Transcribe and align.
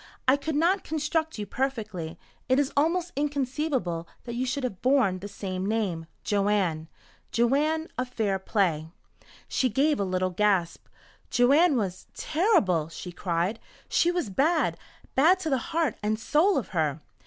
I 0.27 0.35
could 0.35 0.55
not 0.55 0.83
construct 0.83 1.37
you 1.37 1.45
perfectly. 1.45 2.17
It 2.49 2.57
is 2.57 2.73
almost 2.75 3.11
inconceivable 3.15 4.07
that 4.23 4.33
you 4.33 4.47
should 4.47 4.63
have 4.63 4.81
borne 4.81 5.19
the 5.19 5.27
same 5.27 5.63
name 5.63 6.07
Joanne. 6.23 6.87
Joanne, 7.31 7.87
of 7.99 8.09
'Fair 8.09 8.39
Play.'" 8.39 8.89
She 9.47 9.69
gave 9.69 9.99
a 9.99 10.03
little 10.03 10.31
gasp. 10.31 10.87
"Joanne 11.29 11.77
was 11.77 12.07
terrible," 12.15 12.89
she 12.89 13.11
cried. 13.11 13.59
"She 13.89 14.09
was 14.09 14.31
bad 14.31 14.75
bad 15.13 15.37
to 15.41 15.51
the 15.51 15.59
heart 15.69 15.99
and 16.01 16.19
soul 16.19 16.57
of 16.57 16.69
her!" 16.69 16.99